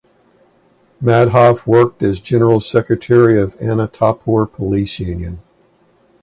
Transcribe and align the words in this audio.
Madhav 0.99 1.63
worked 1.67 2.01
as 2.01 2.19
general 2.19 2.59
secretary 2.59 3.39
of 3.39 3.55
Anantapur 3.59 4.51
police 4.51 4.97
union. 4.99 5.37